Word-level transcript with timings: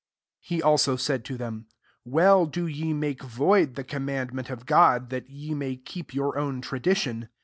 9 0.49 0.57
He 0.57 0.59
said 0.97 1.19
a/ao 1.21 1.23
to 1.25 1.37
them, 1.37 1.67
«*Well 2.05 2.47
do 2.47 2.65
ye 2.65 2.91
make 2.91 3.21
void 3.21 3.75
the 3.75 3.83
commandment 3.83 4.49
of 4.49 4.65
God) 4.65 5.11
that 5.11 5.29
ye 5.29 5.53
may 5.53 5.75
keep 5.75 6.11
your 6.11 6.39
own 6.39 6.59
tradition. 6.59 7.29